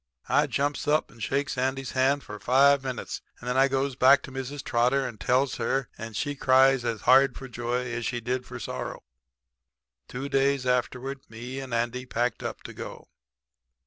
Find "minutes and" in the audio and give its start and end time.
2.83-3.47